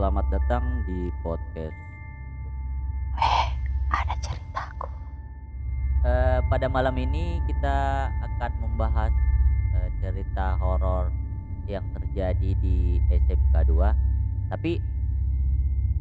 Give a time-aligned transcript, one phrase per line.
[0.00, 1.76] selamat datang di podcast.
[3.20, 3.48] Weh,
[3.92, 4.88] ada ceritaku.
[6.08, 9.12] Eh, pada malam ini kita akan membahas
[9.76, 11.12] eh, cerita horor
[11.68, 14.48] yang terjadi di SMK 2.
[14.48, 14.80] Tapi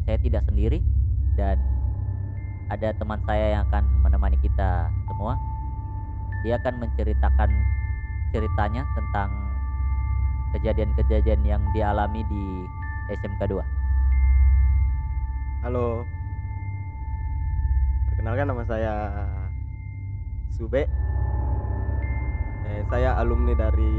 [0.08, 0.80] saya tidak sendiri
[1.36, 1.60] dan
[2.72, 5.36] ada teman saya yang akan menemani kita semua.
[6.48, 7.52] Dia akan menceritakan
[8.32, 9.28] ceritanya tentang
[10.56, 12.64] kejadian-kejadian yang dialami di
[13.12, 13.79] SMK 2.
[15.60, 16.08] Halo.
[18.08, 18.94] Perkenalkan nama saya
[20.56, 20.88] Sube.
[22.64, 23.92] Eh, saya alumni dari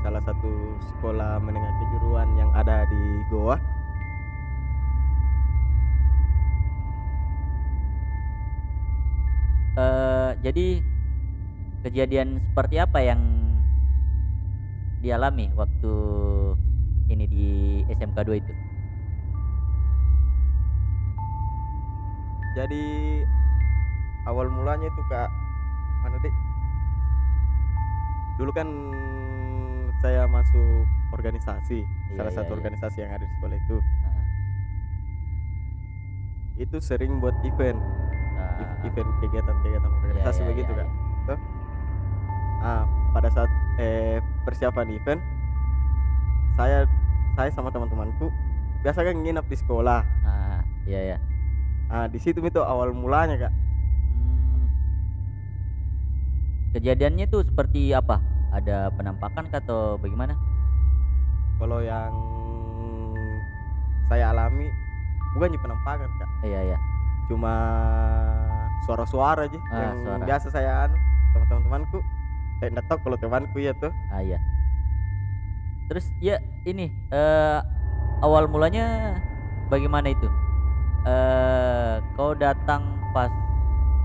[0.00, 3.60] salah satu sekolah menengah kejuruan yang ada di Goa.
[9.76, 10.80] Eh, jadi
[11.84, 13.20] kejadian seperti apa yang
[15.04, 15.94] dialami waktu
[17.12, 17.48] ini di
[17.92, 18.65] SMK 2 itu?
[22.56, 23.20] Jadi
[24.24, 25.28] awal mulanya itu Kak
[26.00, 26.32] mana Dek?
[28.40, 28.68] Dulu kan
[30.00, 32.56] saya masuk organisasi, Iya, salah iya, satu iya.
[32.56, 33.76] organisasi yang ada di sekolah itu.
[34.00, 34.24] Nah,
[36.56, 37.76] Itu sering buat event,
[38.32, 40.88] nah, ev- event kegiatan-kegiatan organisasi iya, begitu iya, Kak.
[41.28, 41.38] Tuh.
[42.64, 44.16] Ah, pada saat eh,
[44.48, 45.20] persiapan event
[46.56, 46.88] saya
[47.36, 48.32] saya sama teman-temanku
[48.80, 50.00] biasa kan nginap di sekolah.
[50.24, 51.18] nah, iya ya.
[51.86, 53.52] Ah, di situ itu awal mulanya Kak.
[53.52, 54.66] Hmm.
[56.74, 58.18] Kejadiannya tuh seperti apa?
[58.50, 60.34] Ada penampakan kah atau bagaimana?
[61.56, 62.12] Kalau yang
[64.06, 64.66] saya alami
[65.34, 66.78] bukan di penampakan Kak, Iya ya.
[67.26, 67.54] cuma
[68.86, 70.22] suara-suara aja Ah, yang suara.
[70.22, 70.94] biasa saya anu
[71.32, 71.98] sama teman-temanku.
[72.56, 73.90] Saya enggak tahu kalau temanku ya tuh.
[74.08, 74.38] Ah iya.
[75.86, 77.58] Terus ya ini eh
[78.22, 79.14] awal mulanya
[79.66, 80.26] bagaimana itu?
[81.06, 83.30] Eh kau datang pas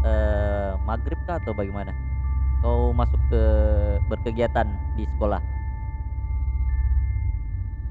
[0.06, 1.90] eh maghrib kah atau bagaimana?
[2.62, 3.44] Kau masuk ke
[4.06, 5.42] berkegiatan di sekolah?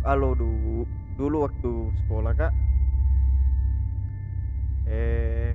[0.06, 0.86] Kalau dulu
[1.18, 1.72] dulu waktu
[2.06, 2.52] sekolah Kak
[4.86, 5.52] eh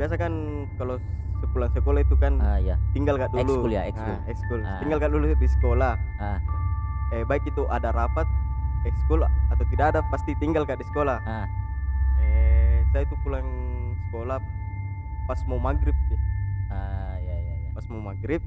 [0.00, 0.32] biasa kan
[0.80, 0.96] kalau
[1.44, 2.80] sepulang sekolah itu kan Ah ya.
[2.96, 3.68] tinggal Kak dulu.
[3.68, 4.16] Ekskul ya, ekskul.
[4.16, 4.60] Ah, ekskul.
[4.64, 4.80] Ah.
[4.80, 5.92] Tinggal Kak dulu di sekolah.
[6.24, 6.40] Ah
[7.12, 8.24] Eh baik itu ada rapat
[8.82, 11.18] ekskul atau tidak ada pasti tinggal Kak di sekolah.
[11.20, 11.46] ah
[12.18, 13.44] Eh saya itu pulang
[14.06, 14.38] sekolah
[15.24, 16.18] pas mau maghrib sih.
[16.68, 17.68] ah ya ya ya.
[17.72, 18.40] Pas mau maghrib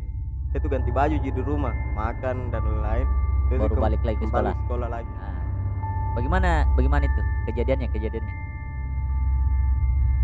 [0.49, 3.07] saya tuh ganti baju jadi di rumah makan dan lain-lain.
[3.49, 4.53] Terus Baru balik lagi ke sekolah.
[4.65, 5.13] sekolah lagi.
[5.17, 5.33] Ah.
[6.13, 8.35] Bagaimana bagaimana itu kejadiannya kejadiannya?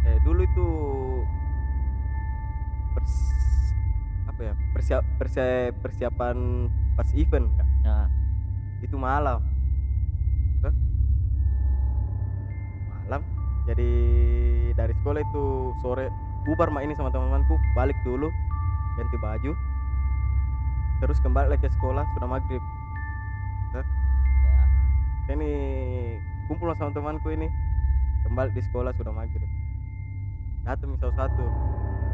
[0.05, 0.67] Eh dulu itu
[2.93, 3.73] pers-
[4.25, 6.37] apa ya persiap persia- persiapan
[6.93, 7.67] pas event Kak.
[7.83, 8.07] Ah,
[8.79, 9.41] itu malam
[13.69, 13.91] jadi
[14.73, 16.09] dari sekolah itu sore
[16.41, 18.33] bubar mak ini sama teman-temanku balik dulu
[18.97, 19.53] ganti baju.
[21.05, 22.63] Terus kembali lagi ke sekolah sudah maghrib.
[23.77, 23.85] Ya.
[25.29, 25.51] Saya ini
[26.49, 27.45] kumpul sama temanku ini.
[28.25, 29.47] Kembali di sekolah sudah maghrib.
[30.65, 31.45] Datang misal satu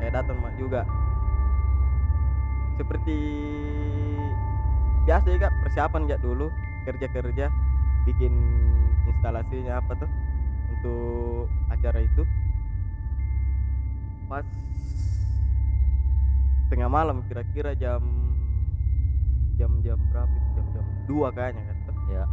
[0.03, 0.83] saya datang mak juga.
[2.75, 3.15] Seperti
[5.07, 6.51] biasa ya kak persiapan ya dulu
[6.83, 7.47] kerja kerja
[8.03, 8.33] bikin
[9.07, 10.09] instalasinya apa tuh
[10.85, 12.21] untuk acara itu.
[14.29, 14.45] Pas
[16.69, 18.01] tengah malam kira-kira jam
[19.57, 20.49] jam jam berapa itu?
[20.53, 22.23] Jam jam dua kayaknya kan Ya.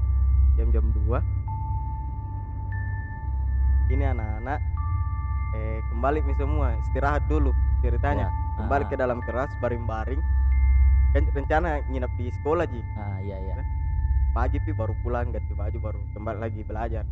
[0.61, 1.25] jam jam dua.
[3.89, 4.61] Ini anak-anak
[5.53, 8.29] eh kembali nih semua istirahat dulu ceritanya.
[8.29, 8.41] Ya.
[8.61, 10.21] kembali Ah, ke dalam kelas baring-baring.
[11.17, 12.85] Kan rencana nginep di sekolah ji.
[13.01, 13.57] Ah iya iya.
[14.33, 17.05] pagi pi baru pulang ganti baju baru kembali lagi belajar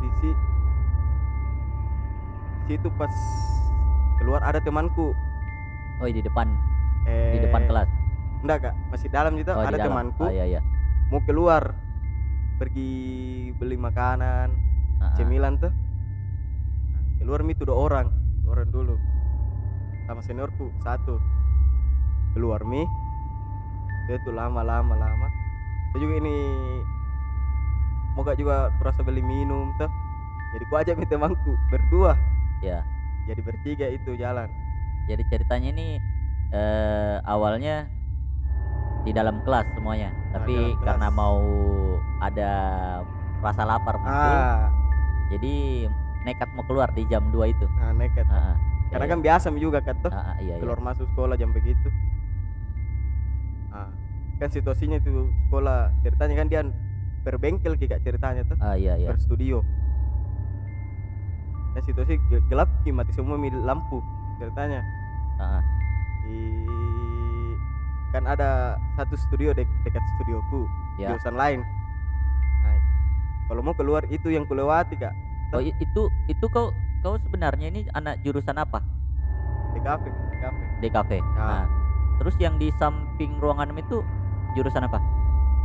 [0.00, 0.30] di si
[2.66, 3.14] situ pas
[4.18, 5.14] keluar ada temanku.
[6.02, 6.50] Oh di depan.
[7.06, 7.88] Eh, di depan kelas.
[8.42, 8.74] enggak kak.
[8.92, 9.54] Masih dalam gitu.
[9.54, 9.86] Oh, ada dalam.
[9.90, 10.22] temanku.
[10.26, 10.60] Oh iya iya.
[11.06, 11.78] mau keluar
[12.58, 12.90] pergi
[13.54, 14.50] beli makanan.
[14.98, 15.14] Ah.
[15.14, 15.72] cemilan tuh.
[17.22, 18.06] Keluar mi tuh dua orang.
[18.42, 18.96] Dua orang dulu.
[20.10, 21.16] Sama seniorku satu.
[22.34, 22.82] Keluar mi.
[24.10, 25.28] Dia tuh lama lama lama.
[25.90, 26.36] Saya juga ini
[28.16, 29.92] mau gak juga kurasa beli minum tuh
[30.50, 32.16] jadi ku ajak mi temanku berdua
[32.58, 32.80] Ya.
[33.22, 34.48] jadi bertiga itu jalan
[35.04, 36.00] Jadi ceritanya ini
[36.48, 37.86] eh, awalnya
[39.04, 40.82] di dalam kelas semuanya, Ah, tapi kelas.
[40.82, 41.38] karena mau
[42.18, 42.50] ada
[43.38, 44.66] rasa lapar muncul, ah
[45.28, 45.86] jadi
[46.24, 47.66] nekat mau keluar di jam 2 itu.
[47.76, 48.56] nah nekat Ah, ah.
[48.90, 50.18] karena Iya, kan biasa mi juga kan tuh iya.
[50.18, 50.58] Ah, ah, iya, iya.
[50.58, 51.86] keluar masuk sekolah jam begitu
[53.70, 53.90] ah
[54.36, 55.10] kan situasinya itu
[55.46, 56.60] sekolah ceritanya kan dia
[57.26, 58.54] per bengkel ki kak ceritanya tuh.
[58.62, 59.10] Ah iya iya.
[59.10, 59.66] Per studio
[61.74, 63.98] dan situasi gel- gelap mati semua mi lampu
[64.38, 64.80] ceritanya.
[65.36, 65.60] Ah,
[66.24, 66.38] di
[68.14, 70.64] kan ada satu studio dek dekat studioku
[70.96, 71.12] Ya.
[71.12, 71.60] jurusan lain.
[72.64, 72.78] Nah,
[73.50, 75.12] kalau mau keluar itu yang kulewati kak.
[75.50, 76.70] Oh itu itu kau
[77.02, 78.80] kau sebenarnya ini anak jurusan apa?
[79.74, 81.22] Di kafe di kafe DKV Ya.
[81.36, 81.64] nah,
[82.22, 84.00] terus yang di samping ruangan itu
[84.56, 84.96] jurusan apa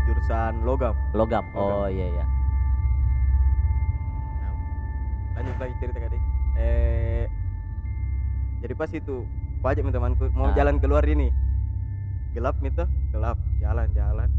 [0.04, 0.96] jurusan logam.
[1.12, 1.44] Logam.
[1.52, 1.78] Logam.
[1.78, 2.26] oh iya iya.
[4.38, 4.54] Nah,
[5.38, 6.24] lanjut lagi cerita kak Dik.
[6.58, 7.26] eh
[8.62, 9.26] jadi pas itu
[9.62, 10.54] wajib temanku mau Ah.
[10.54, 11.30] jalan keluar ini.
[12.32, 13.38] Gelap itu gelap.
[13.58, 14.30] Jalan jalan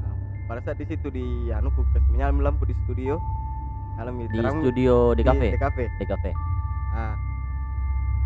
[0.00, 0.14] nah,
[0.46, 3.16] pada saat di situ di anu ku kasih menyala lampu di studio.
[3.96, 4.58] Nyala mi di terang.
[4.60, 5.84] studio di, DKV di kafe.
[5.98, 6.24] DKV
[6.90, 7.14] nah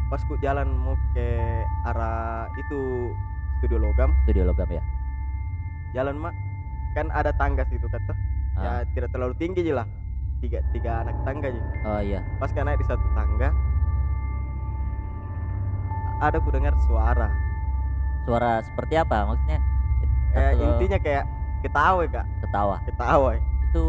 [0.06, 1.26] pas ku jalan mau ke
[1.84, 3.10] arah itu
[3.58, 4.08] studio logam.
[4.24, 4.80] Studio logam ya
[5.94, 6.34] jalan mak.
[6.94, 8.14] Kan ada tangga situ kata
[8.54, 8.82] ya Ah.
[8.94, 9.86] tidak terlalu tinggi aja lah.
[10.38, 11.62] Tiga tiga anak tangga aja.
[11.86, 12.20] Oh iya.
[12.38, 13.50] Pas kan naik di satu tangga
[16.22, 17.28] ada ku dengar suara.
[18.24, 19.58] Suara seperti apa maksudnya?
[20.34, 21.24] Eh, Atau intinya kayak
[21.60, 22.26] ketawa kak.
[22.40, 22.76] Ketawa?
[22.86, 23.86] Ketawa itu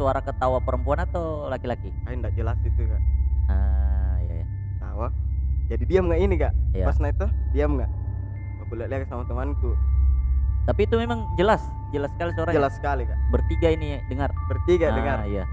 [0.00, 1.92] suara ketawa perempuan atau laki-laki?
[2.08, 3.02] Ah enggak jelas itu kak.
[3.46, 4.46] Ah iya iya.
[4.76, 5.06] Ketawa.
[5.68, 6.52] Jadi diam nggak ini kak?
[6.72, 6.84] Iya.
[6.88, 7.90] pas naik tuh diam nggak?
[8.64, 9.72] Aku lihat sama temanku
[10.68, 12.56] tapi itu memang jelas jelas sekali suaranya.
[12.60, 13.16] Jelas sekali kak.
[13.32, 14.28] Bertiga ini dengar.
[14.52, 15.16] Bertiga Ah, dengar.
[15.24, 15.44] iya.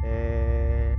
[0.00, 0.96] Eh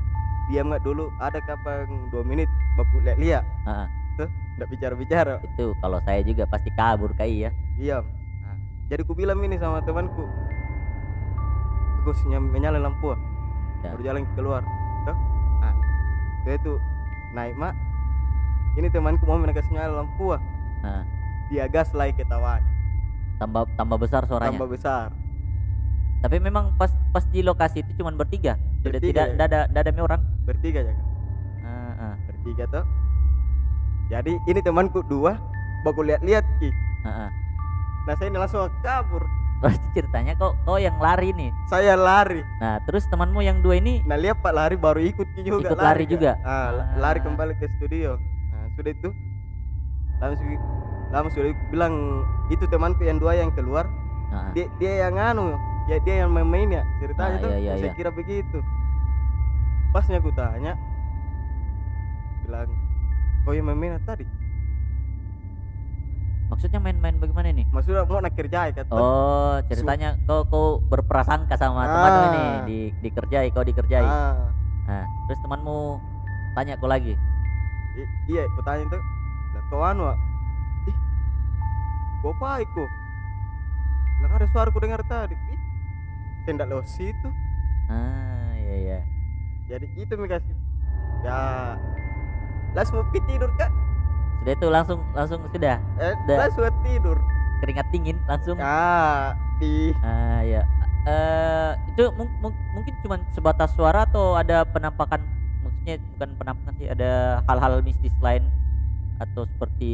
[0.53, 1.09] diam nggak dulu?
[1.17, 1.89] Ada kapan?
[2.13, 2.45] Dua menit?
[2.77, 3.87] Baku lihat lihat Ah, ah.
[4.21, 8.05] tuh nggak bicara bicara itu kalau saya juga pasti kabur kai ya diam.
[8.45, 8.53] Nah,
[8.85, 10.29] jadi ku bilang ini sama temanku.
[12.05, 13.17] Aku senyum menyala lampu.
[13.17, 13.19] Ah.
[13.81, 13.97] Ya.
[13.97, 14.61] baru jalan keluar.
[15.09, 15.17] Tuh.
[15.65, 15.73] Nah,
[16.45, 16.73] dia itu
[17.33, 17.73] naik mak.
[18.77, 20.37] Ini temanku mau menekan nyala lampu.
[20.37, 20.41] Ah.
[20.85, 21.03] Ah,
[21.49, 22.76] dia gas lagi ketawanya
[23.37, 24.53] tambah tambah besar suaranya.
[24.57, 25.07] Tambah besar.
[26.17, 28.57] Tapi memang pas pas di lokasi itu cuma bertiga.
[28.81, 29.33] Tidak ya.
[29.37, 30.21] tidak ada ada orang.
[30.43, 30.93] Bertiga ya.
[31.61, 32.85] Ah, ah, bertiga tuh.
[34.09, 35.37] Jadi ini temanku dua
[35.85, 36.69] baku lihat-lihat ki.
[37.05, 37.29] Ah, ah.
[38.09, 39.21] nah saya ini langsung kabur.
[39.57, 41.49] Berarti ceritanya kok kau yang lari nih?
[41.65, 42.45] Saya lari.
[42.61, 44.05] Nah terus temanmu yang dua ini?
[44.05, 46.11] Nah lihat pak lari baru ikut ki juga Ikut lari Kak.
[46.13, 46.31] juga?
[46.45, 46.97] la- Ah.
[46.97, 48.21] lari kembali ke studio.
[48.53, 49.09] Nah sudah itu.
[50.17, 50.49] Langsung
[51.07, 51.93] langsung sudah bilang
[52.47, 53.87] itu temanku yang dua yang keluar
[54.27, 54.51] Ah, ah.
[54.51, 55.55] dia dia yang anu
[55.87, 57.95] ya dia yang main-main ya ceritanya Ah, tuh iya, iya, saya iya.
[57.95, 58.59] kira begitu
[59.89, 60.75] pasnya aku tanya
[62.43, 62.67] bilang
[63.41, 64.27] kau yang main-main tadi
[66.47, 71.83] maksudnya main-main bagaimana nih maksudnya mau nak kerja kata oh ceritanya kau kau berprasangka sama
[71.85, 72.63] temanmu ini Ah.
[72.63, 74.47] di dikerjai kau dikerjai ah,
[74.83, 75.99] nah terus temanmu
[76.51, 77.15] tanya kau lagi
[77.93, 79.01] i- iya aku tanya tuh
[79.67, 80.17] kau anu ah?"
[82.27, 82.83] Kau apa iku.
[84.19, 85.59] Bilang ada suara ku dengar tadi ih
[86.51, 87.29] ndak lewat situ.
[87.87, 88.99] Ah iya iya.
[89.71, 90.55] Jadi itu mi kasih
[91.23, 91.39] ya
[92.75, 93.71] langsung mau tidur kak.
[94.43, 95.79] Sudah itu langsung langsung sudah?
[96.03, 96.37] Eh, Dah.
[96.47, 97.15] langsung tidur.
[97.63, 98.59] Keringat dingin langsung?
[98.59, 100.61] Ya di ah ya
[101.07, 105.23] eh itu mung- mung- mungkin cuma sebatas suara atau ada penampakan?
[105.63, 108.43] Maksudnya bukan penampakan sih ada hal-hal mistis lain
[109.17, 109.93] atau seperti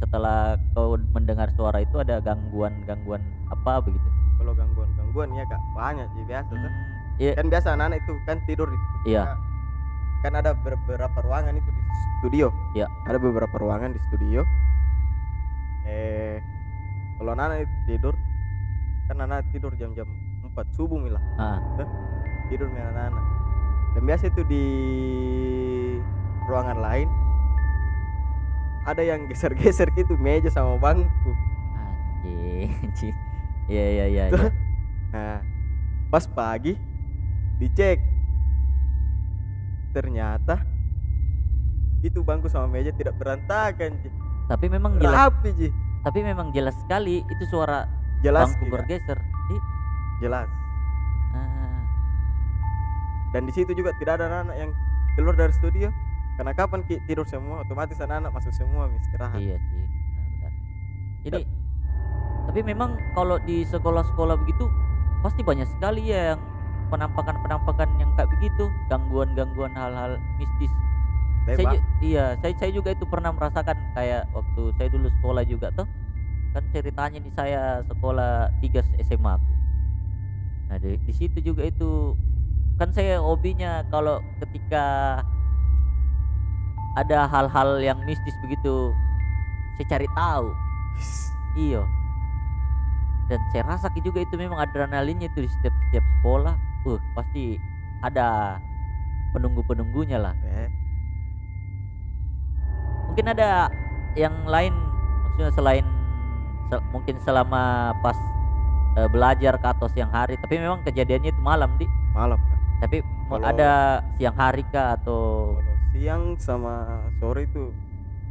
[0.00, 3.20] setelah kau mendengar suara itu ada gangguan-gangguan
[3.52, 4.08] apa begitu?
[4.40, 5.60] Kalau gangguan-gangguan ya kak.
[5.76, 7.32] Banyak sih biasa tuh Hmm, iya.
[7.36, 9.22] Kan biasa anak-anak itu kan tidur di situ Iya.
[10.24, 11.82] Kan ada beberapa ruangan itu di
[12.20, 12.46] studio.
[12.72, 12.86] Iya.
[13.04, 14.40] ada beberapa ruangan di studio.
[15.84, 16.40] Eh
[17.20, 18.14] kalau anak itu tidur
[19.10, 20.08] kan anak tidur jam-jam
[20.42, 21.60] 4 subuh milah ah,
[22.48, 23.24] tidur anak-anak.
[23.92, 24.64] Dan biasa itu di
[26.48, 27.08] ruangan lain
[28.82, 31.32] ada yang geser-geser gitu meja sama bangku
[31.76, 33.14] anjing
[33.72, 34.50] iya iya iya iya.
[35.12, 35.38] Nah,
[36.08, 36.72] pas pagi
[37.60, 38.00] dicek,
[39.92, 40.58] ternyata
[42.02, 44.10] itu bangku sama meja tidak berantakan, Ji.
[44.48, 45.68] tapi memang jelas Rapi, Ji.
[46.02, 47.86] tapi memang jelas sekali itu suara
[48.24, 48.74] Jelas, bangku Ji, Kak.
[48.74, 49.56] bergeser Di,
[50.24, 50.48] jelas.
[51.36, 51.82] ah,
[53.30, 54.70] Dan di situ juga tidak ada anak yang
[55.14, 55.92] keluar dari studio.
[56.40, 56.96] Karena kapan Ki?
[57.04, 59.38] Tidur semua, otomatis anak-anak masuk semua istirahat.
[59.38, 60.52] iya sih benar-benar
[61.28, 61.42] ini
[62.46, 64.66] tapi memang kalau di sekolah-sekolah begitu
[65.22, 66.40] pasti banyak sekali ya yang
[66.90, 68.68] penampakan-penampakan yang kayak begitu.
[68.92, 70.72] Gangguan-gangguan hal-hal mistis.
[71.42, 75.88] Saya iya saya saya juga itu pernah merasakan kayak waktu saya dulu sekolah juga tuh.
[76.52, 79.52] Kan ceritanya nih saya sekolah tiga SMA aku.
[80.68, 82.14] Nah di, di situ juga itu
[82.76, 85.18] kan saya hobinya kalau ketika
[86.92, 88.92] ada hal-hal yang mistis begitu.
[89.78, 90.48] Saya cari tahu.
[91.56, 91.84] Iyo
[93.32, 96.54] dan saya rasa juga itu memang adrenalinnya itu di setiap setiap sekolah.
[96.84, 97.56] Uh pasti
[98.04, 98.58] ada
[99.32, 100.36] penunggu penunggunya lah.
[100.44, 100.68] Eh,
[103.08, 103.72] mungkin ada
[104.18, 104.76] yang lain
[105.24, 105.86] maksudnya selain
[106.68, 108.18] se- mungkin selama pas
[109.00, 110.36] eh, belajar ke atau siang hari.
[110.36, 112.60] Tapi memang kejadiannya itu malam di malam kak.
[112.84, 115.56] Tapi Kalau- ada siang hari kah atau
[115.92, 117.70] siang sama sore itu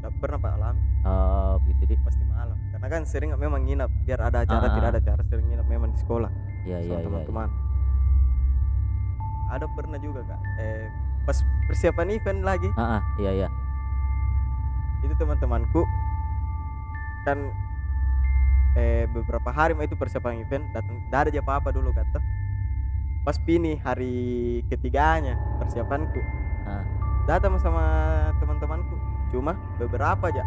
[0.02, 0.82] tidak pernah pak alami.
[1.06, 2.58] Oh gitu di pasti malam.
[2.74, 5.94] Karena kan sering memang nginap biar ada acara Ah, tidak ada acara sering nginap memang
[5.94, 6.30] di sekolah.
[6.66, 7.50] Ya sama ya ya, teman-teman.
[9.52, 10.42] ada pernah juga kak.
[10.64, 10.88] Eh
[11.28, 11.38] pas
[11.70, 12.70] persiapan event lagi.
[12.74, 13.48] Ah, ah, iya iya.
[15.06, 15.86] Itu teman-temanku.
[17.30, 17.38] Kan
[18.74, 20.66] eh beberapa hari mah itu persiapan event.
[20.74, 22.18] Datang tidak ada aja apa-apa dulu kata.
[23.22, 26.22] Pas pini hari ketiganya persiapanku.
[26.66, 27.01] Ah.
[27.30, 27.84] Datang sama
[28.42, 28.96] teman-temanku.
[29.30, 30.44] Cuma beberapa aja.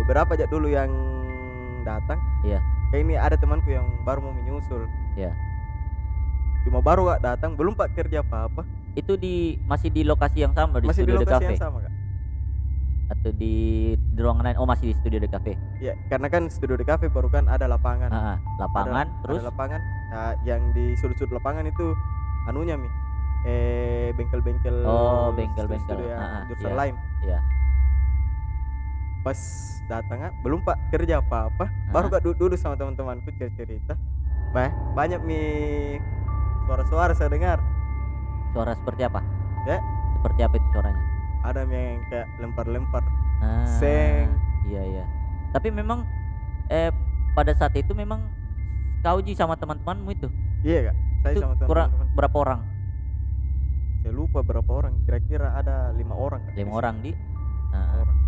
[0.00, 0.90] Beberapa aja dulu yang
[1.84, 2.18] datang.
[2.42, 2.60] Iya.
[2.92, 4.86] kayak ini ada temanku yang baru mau menyusul.
[5.18, 5.34] Iya.
[6.64, 8.64] cuma baru gak datang belum pak kerja apa-apa.
[8.96, 11.76] Itu di masih di lokasi yang sama di masih di studio de lokasi yang sama
[11.84, 11.92] kak.
[13.04, 13.54] Atau di,
[14.00, 14.56] di ruangan lain?
[14.56, 15.60] Oh masih di studio de cafe?
[15.84, 18.08] Ya karena kan studio di cafe baru kan ada lapangan.
[18.08, 19.44] Ah, ah, lapangan ada, terus?
[19.44, 19.80] ada lapangan.
[20.08, 21.92] Nah, yang di sudut-sudut lapangan itu
[22.48, 22.88] anunya mi
[23.44, 26.00] eh bengkel-bengkel Oh, bengkel-bengkel.
[26.10, 26.76] Ah, ah, jurusan iya.
[26.76, 27.38] lain Iya.
[29.20, 29.40] pas
[29.86, 32.12] datang ah, belum pak kerja apa-apa baru Ah.
[32.12, 33.96] pak duduk sama teman-temanku cerita
[34.50, 35.40] bah banyak mi
[36.64, 37.58] suara-suara saya dengar
[38.50, 39.20] suara seperti apa
[39.64, 39.80] Ya.
[40.14, 41.04] seperti apa itu suaranya
[41.42, 43.02] ada yang kayak lempar-lempar
[43.38, 44.28] Ah, Seng.
[44.64, 45.04] iya iya
[45.50, 46.04] tapi memang
[46.68, 46.92] eh
[47.32, 48.28] pada saat itu memang
[49.00, 50.28] kau Ji sama teman-temanmu itu
[50.60, 52.60] iya kak saya itu sama kurang teman-teman berapa orang
[54.04, 57.16] saya lupa berapa orang kira-kira ada lima orang Kak, lima orang di.
[57.72, 58.18] Ah, Lima orang.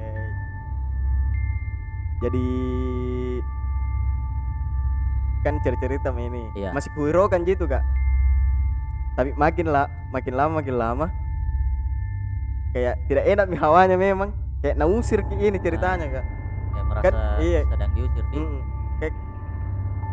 [0.00, 0.28] Eh,
[2.24, 2.46] jadi
[5.44, 6.42] kan cerita-cerita ini.
[6.56, 6.72] Iya.
[6.72, 7.84] masih kuhirokan gitu kak?
[9.20, 11.06] Tapi makin lah makin lama makin lama
[12.72, 14.32] kayak tidak enak mi hawanya memang.
[14.64, 16.24] Kayak nausir ki ini ceritanya kak.
[16.72, 17.12] kayak merasa Kan,
[17.44, 17.60] iya.
[17.68, 18.40] sedang diusir di.
[18.40, 18.60] Mm,
[19.04, 19.12] kayak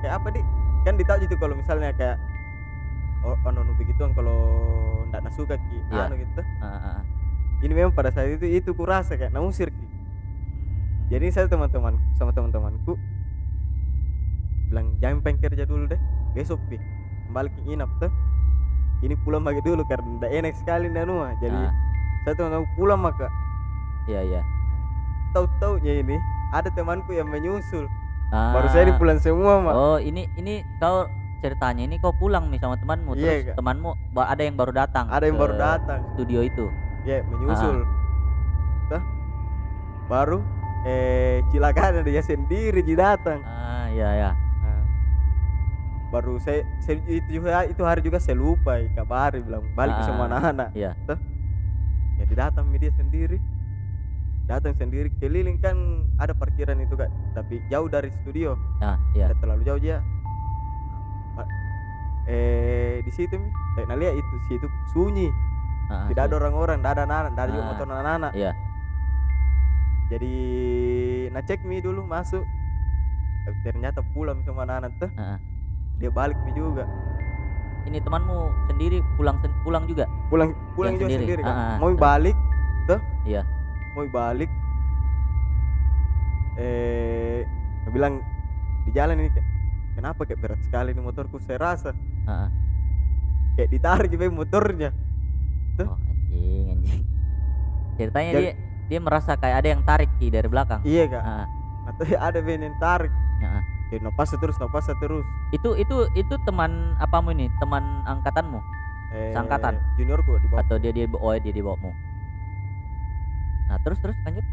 [0.04, 0.42] kayak apa di?
[0.84, 2.20] Kan ditahu gitu kalau misalnya kayak
[3.24, 4.38] oh anu anu begituan kalau
[5.10, 6.08] ndak nasuka ki Iya.
[6.08, 6.42] anu gitu.
[6.60, 7.00] Ah, ah.
[7.60, 9.80] ini memang pada saat itu itu kurasa kayak nausir ki.
[9.80, 9.92] Hmm.
[11.08, 12.96] jadi saya teman-teman sama teman-temanku
[14.68, 16.02] bilang jangan pengen kerja dulu deh
[16.34, 16.82] besok pi
[17.28, 18.12] kembali ke inap tuh.
[19.00, 21.36] Ini pulang lagi dulu karena ndak enak sekali nih anu mah.
[21.38, 21.72] jadi Ah,
[22.24, 23.28] saya teman pulang maka
[24.08, 24.42] iya iya.
[25.32, 26.16] Tahu-taunya ini
[26.54, 27.90] ada temanku yang menyusul.
[28.30, 29.74] Ah, baru saya di pulang semua mak.
[29.74, 31.06] Oh ini ini kau
[31.44, 33.14] ceritanya ini kau pulang nih sama temanmu.
[33.14, 33.56] Iya, terus Kak.
[33.60, 36.00] temanmu ada yang baru datang ada yang baru datang.
[36.14, 36.66] studio itu.
[37.04, 37.84] Ya menyusul.
[37.84, 37.92] Ah.
[38.90, 39.04] Tuh.
[40.06, 40.40] baru?
[40.84, 43.44] Eh cilakan dia sendiri ji datang.
[43.44, 44.32] Ah iya ya
[44.62, 44.84] Nah,
[46.10, 50.02] baru saya, saya itu juga itu hari juga saya lupa ya, kabari bilang balik ke
[50.02, 50.70] Ah, semua anak-anak.
[50.74, 50.96] iya.
[51.04, 51.20] Tuh.
[52.16, 53.36] jadi datang dia sendiri.
[54.44, 55.76] Datang sendiri keliling kan
[56.16, 58.56] ada parkiran itu kan tapi jauh dari studio.
[58.80, 59.28] Ah iya.
[59.28, 60.23] Tidak terlalu jauh dia Nah,
[62.26, 63.36] eh di situ
[63.84, 65.28] nah lihat itu situ sunyi.
[65.84, 67.70] Ah, ah, tidak ada orang-orang tidak ada anak-anak tidak ada juga Ah.
[67.70, 68.32] motor anak-anak.
[68.34, 68.52] iya.
[70.06, 70.36] Jadi
[71.30, 72.44] nah cek mi dulu masuk.
[73.44, 75.12] Tapi ternyata pulang sama anak-anak tuh.
[75.14, 75.40] Ah, ah.
[75.98, 76.88] dia balik mi juga.
[77.84, 80.08] Ini temanmu sendiri pulang sen- pulang juga?
[80.32, 81.24] Pulang pulang Yang juga sendiri?
[81.28, 82.38] sendiri, kan Ah, mau balik
[82.86, 83.00] tuh.
[83.26, 83.44] Iya.
[83.94, 84.48] mau balik.
[86.56, 87.44] Eh
[87.86, 88.24] bilang
[88.84, 89.48] di jalan ini kayak,
[89.94, 91.92] kenapa kayak berat sekali nih motorku saya rasa
[92.24, 92.48] Ah.
[93.54, 94.90] kayak ditarik gitu motornya
[95.76, 95.88] Tuh.
[95.90, 97.02] oh anjing anjing.
[98.00, 98.52] Ceritanya dia
[98.90, 100.82] dia merasa kayak ada yang tarik ki dari belakang.
[100.86, 101.24] Iya kak.
[101.24, 101.46] Ah.
[101.84, 103.12] atau ada ben yang tarik.
[103.44, 103.62] Ah.
[103.92, 105.26] jadi napas terus napas terus.
[105.52, 107.52] Itu itu itu teman apamu ini?
[107.62, 108.60] Teman angkatanmu?
[109.14, 109.78] Eh, Seangkatan?
[110.00, 110.66] juniorku di bawah.
[110.66, 111.92] Atau dia dia oh dia di bawahmu?
[113.70, 114.46] Nah terus terus lanjut.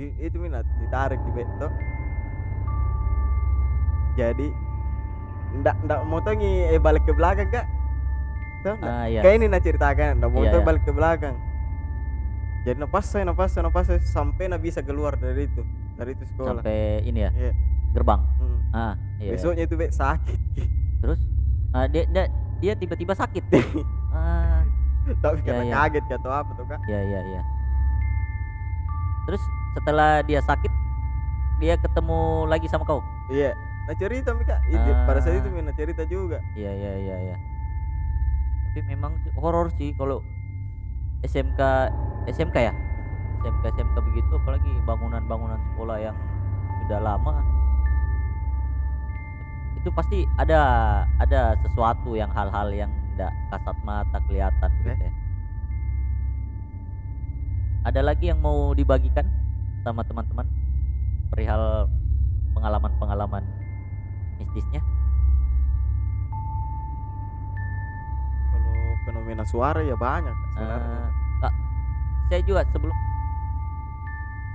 [0.00, 1.68] I- itu minat ditarik di beto
[4.16, 4.46] jadi
[5.50, 7.66] ndak ndak motongi eh balik ke belakang kak.
[8.60, 9.24] Tuh, ah iya.
[9.24, 10.66] Kayak ini nak ceritakan ndak Iya, motor iya.
[10.66, 11.36] balik ke belakang.
[12.60, 15.64] Jadi napas saya napas saya napas saya sampai nak bisa keluar dari itu
[15.96, 16.60] dari itu sekolah.
[16.60, 17.30] Sampai ini ya?
[17.32, 17.52] Iya.
[17.90, 18.22] gerbang?
[18.38, 18.58] Hmm.
[18.70, 19.30] ah iya, iya.
[19.34, 20.38] besoknya itu be sakit.
[21.02, 21.18] Terus?
[21.72, 22.24] Ah, dia dia
[22.60, 23.44] dia tiba-tiba sakit?
[24.10, 24.66] Ah.
[25.22, 25.74] Tapi Iya, karena iya.
[25.86, 26.82] kaget kah atau apa tuh kak.
[26.84, 27.42] Iya iya iya.
[29.24, 29.42] Terus
[29.72, 30.72] setelah dia sakit
[31.58, 32.98] dia ketemu lagi sama kau?
[33.30, 33.54] Iya
[33.90, 35.54] nah cerita mi kak itu pada saat itu Ah.
[35.58, 36.38] mi nah cerita juga.
[36.54, 37.36] Iya iya iya iya.
[38.70, 40.22] Tapi memang horor sih kalau
[41.26, 41.58] SMK
[42.30, 42.74] SMK ya?
[43.42, 46.14] SMK SMK begitu apalagi bangunan-bangunan sekolah yang
[46.86, 47.42] sudah lama.
[49.82, 50.62] Itu pasti ada
[51.18, 54.86] ada sesuatu yang hal-hal yang tidak kasat mata kelihatan Oke.
[54.86, 55.12] gitu ya.
[57.90, 59.26] Ada lagi yang mau dibagikan
[59.82, 60.46] sama teman-teman?
[61.34, 61.90] Perihal
[62.54, 63.69] pengalaman-pengalaman
[64.40, 64.80] mistisnya?
[68.50, 71.08] kalau fenomena suara ya banyak sebenarnya Eh,
[71.40, 71.52] Kak,
[72.26, 72.96] saya juga sebelum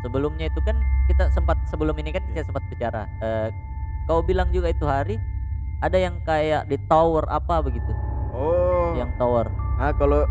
[0.01, 2.29] sebelumnya itu kan kita sempat sebelum ini kan Iya.
[2.35, 3.03] kita sempat bicara.
[3.19, 3.49] Eh,
[4.03, 5.17] kau bilang juga itu hari
[5.79, 7.89] ada yang kayak di tower apa begitu,
[8.31, 9.49] oh yang tower.
[9.75, 10.21] ah kalau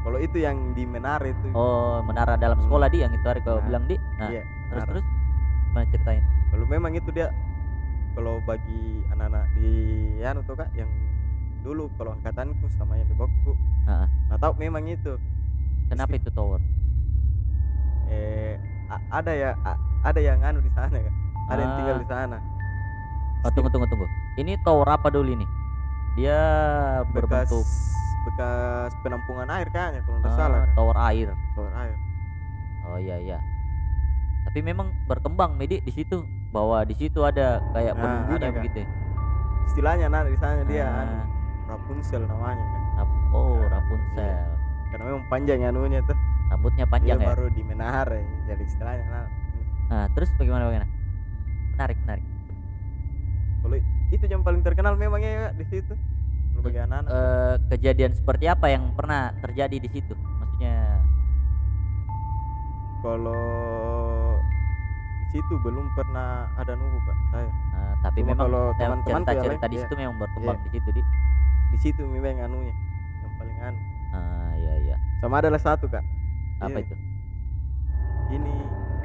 [0.00, 2.66] kalau itu yang di menara itu Oh, menara dalam Hmm.
[2.66, 3.96] sekolah di yang itu hari kau Nah, bilang di.
[4.16, 4.90] Nah, iya terus menara.
[4.90, 5.04] terus
[5.64, 6.22] gimana ceritanya?
[6.50, 7.28] kalau memang itu dia
[8.12, 9.72] kalau bagi anak-anak di
[10.20, 10.90] anu tuh kak yang
[11.60, 14.06] dulu kalau angkatanku sama yang di Heeh.
[14.28, 15.16] nah tahu memang itu
[15.90, 16.62] Kenapa itu tower?
[18.06, 18.54] eh
[18.86, 21.14] a- ada ya a- ada yang anu di sana kak
[21.48, 22.02] ada yang tinggal Ah.
[22.02, 22.38] di sana
[23.40, 24.04] Oh, tunggu tunggu tunggu.
[24.36, 25.48] Ini tower apa dulu ini?
[26.12, 26.36] Dia
[27.08, 27.64] bekas berbentuk
[28.28, 30.76] bekas penampungan air kayaknya kalau nggak ah, salah Kak.
[30.76, 31.28] tower air.
[31.56, 31.96] Sumber air
[32.84, 33.38] Oh iya iya.
[34.44, 38.78] Tapi memang berkembang Medi di situ bahwa di situ ada kayak Nah, penunggunya ada, begitu.
[38.82, 38.88] ya?
[39.70, 41.16] istilahnya nah di sana dia Ah, anu
[41.70, 44.38] Rapunzel namanya kan Rap- oh Nah, Rapunzel.
[44.90, 46.18] karena memang panjang anunya tuh
[46.50, 47.30] Rambutnya panjang dia ya.
[47.30, 48.18] baru di menara
[48.50, 49.26] jadi istilahnya nah
[49.90, 50.90] Nah, terus bagaimana bagaimana?
[51.74, 52.26] Menarik menarik.
[53.60, 53.76] kalau
[54.10, 55.94] itu yang paling terkenal memang ya di situ
[56.60, 60.12] bagi anak-anak Eh, kejadian seperti apa yang pernah terjadi di situ?
[60.18, 60.98] Maksudnya
[63.00, 63.69] kalau
[65.30, 67.50] situ belum pernah ada nunggu kak saya.
[67.50, 69.82] Eh, tapi Cuma memang kalau teman-temanku yang cerita-cerita lain, di iya.
[69.86, 71.02] situ memang berkembang di situ di.
[71.70, 72.74] di situ memang anunya
[73.22, 73.78] yang paling anu.
[74.10, 74.96] Ah iya iya.
[75.22, 76.02] sama adalah satu kak.
[76.58, 76.94] Apa Ini- itu?
[78.30, 78.54] ini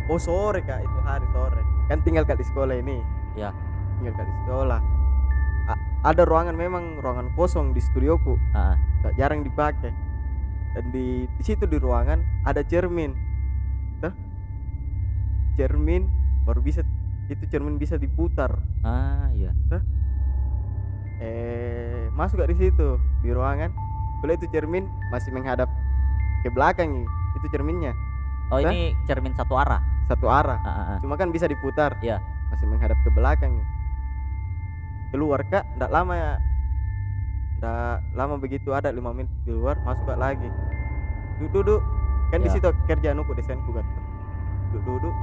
[0.06, 1.62] oh sore kak itu hari sore.
[1.86, 2.98] Kan tinggal kak di sekolah ini.
[3.38, 3.54] Ya.
[4.02, 4.82] tinggal kak di sekolah.
[5.66, 8.38] A- ada ruangan memang ruangan kosong di studioku.
[8.54, 9.94] Ah, tak jarang dipakai.
[10.74, 13.14] Dan di di situ di ruangan ada cermin.
[15.56, 16.12] Cermin
[16.46, 16.82] baru bisa
[17.26, 19.50] itu cermin bisa diputar ah iya.
[21.18, 23.72] eh masuk gak di situ di ruangan
[24.20, 25.70] kalau itu cermin masih menghadap
[26.42, 27.94] ke belakang nih itu cerminnya
[28.46, 28.70] Oh Hah?
[28.70, 29.82] ini cermin satu arah.
[30.06, 30.98] satu arah Ah, ah, ah.
[31.02, 32.22] cuma kan bisa diputar Iya.
[32.48, 33.68] masih menghadap ke belakang nih.
[35.10, 36.32] keluar kak ndak lama ya
[37.58, 40.46] ndak lama begitu ada lima menit di luar masuk kak lagi
[41.40, 41.82] duduk duduk
[42.30, 42.54] kan di Ya.
[42.54, 43.86] situ kerjaan aku desainku kan
[44.70, 45.16] duduk duduk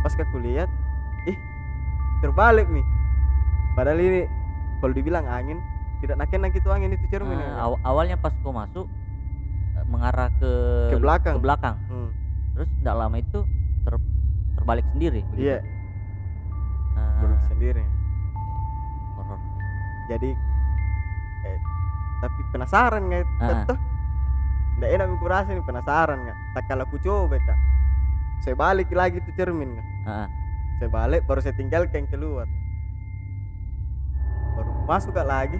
[0.00, 0.68] pas aku lihat
[1.24, 1.36] ih
[2.20, 2.84] terbalik nih
[3.76, 4.22] padahal ini
[4.80, 5.60] kalau dibilang angin
[6.00, 7.60] tidak naken itu angin itu cermin ya, Ah, Kak.
[7.60, 8.88] aw- awalnya pas kau masuk
[9.76, 10.52] eh, mengarah ke
[10.88, 11.76] ke belakang ke belakang.
[11.86, 12.10] Hmm,
[12.56, 13.38] Terus tidak lama itu
[13.84, 14.08] ter-
[14.56, 15.20] terbalik sendiri.
[15.36, 15.60] iya
[16.96, 17.84] Ah, duduk sendiri
[19.14, 19.38] horor.
[20.08, 20.30] jadi
[21.44, 21.58] eh,
[22.18, 23.48] tapi penasaran nggak Ah.
[23.64, 23.78] teteh
[24.80, 27.58] nggak enak aku rasa nih penasaran nggak tak kalau aku coba kak
[28.40, 29.86] saya balik lagi tuh cermin Kak.
[30.04, 30.28] Ah, ah.
[30.80, 32.48] saya balik baru saya tinggalkan keluar.
[34.56, 35.58] Baru masuk kak lagi.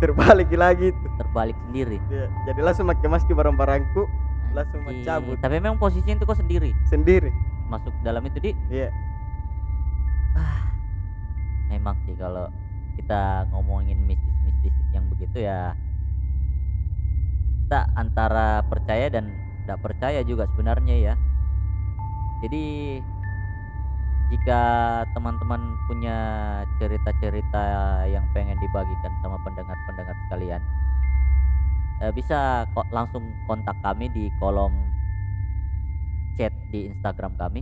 [0.00, 1.06] Terbalik lagi itu.
[1.20, 1.98] Terbalik sendiri.
[2.08, 4.02] Ya, jadi langsung pakai masker barang-barangku
[4.50, 6.74] langsung mencabut Tapi memang posisinya itu kau sendiri?
[6.90, 7.30] Sendiri.
[7.70, 8.50] Masuk dalam itu di.
[8.72, 8.90] iya.
[11.70, 12.50] Memang sih kalau
[12.98, 15.78] kita ngomongin mistis-mistis yang begitu ya
[17.70, 19.30] kita antara percaya dan
[19.62, 21.14] tidak percaya juga sebenarnya ya.
[22.40, 22.96] Jadi
[24.32, 24.62] jika
[25.12, 26.18] teman-teman punya
[26.80, 27.64] cerita-cerita
[28.08, 30.62] yang pengen dibagikan sama pendengar-pendengar sekalian,
[32.00, 34.72] eh, bisa kok langsung kontak kami di kolom
[36.38, 37.60] chat di Instagram kami.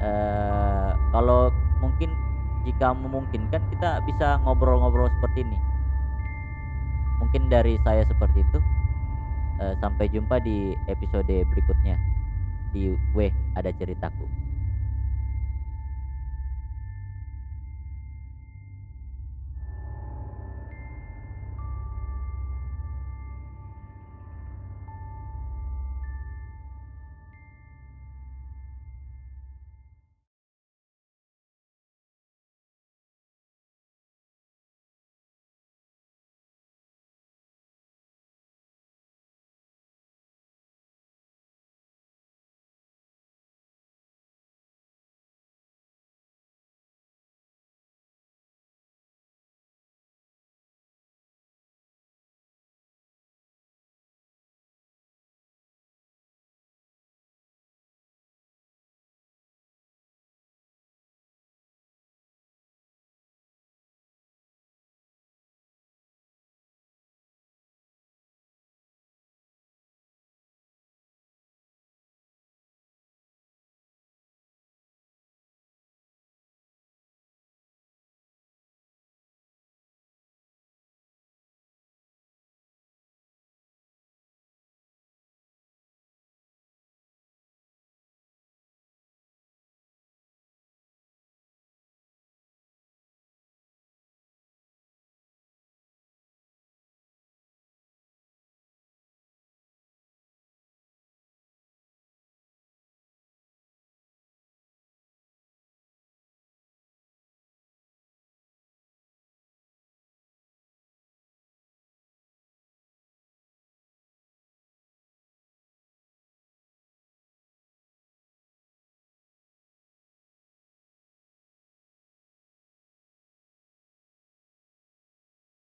[0.00, 1.50] Eh, kalau
[1.82, 2.14] mungkin
[2.62, 5.58] jika memungkinkan kita bisa ngobrol-ngobrol seperti ini.
[7.18, 8.58] Mungkin dari saya seperti itu.
[9.60, 12.19] Eh, sampai jumpa di episode berikutnya
[12.72, 13.18] di W
[13.54, 14.39] ada ceritaku.